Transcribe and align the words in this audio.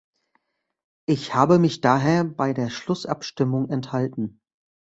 Ich 1.05 1.35
habe 1.35 1.59
mich 1.59 1.79
daher 1.79 2.23
bei 2.23 2.53
der 2.53 2.71
Schlussabstimmung 2.71 3.69
enthalten. 3.69 4.41